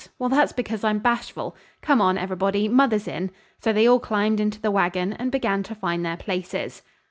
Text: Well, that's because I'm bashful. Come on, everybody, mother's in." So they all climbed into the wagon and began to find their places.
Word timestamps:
Well, 0.17 0.29
that's 0.29 0.51
because 0.51 0.83
I'm 0.83 0.97
bashful. 0.97 1.55
Come 1.83 2.01
on, 2.01 2.17
everybody, 2.17 2.67
mother's 2.67 3.07
in." 3.07 3.29
So 3.59 3.71
they 3.71 3.85
all 3.87 3.99
climbed 3.99 4.39
into 4.39 4.59
the 4.59 4.71
wagon 4.71 5.13
and 5.13 5.31
began 5.31 5.61
to 5.61 5.75
find 5.75 6.03
their 6.03 6.17
places. 6.17 6.81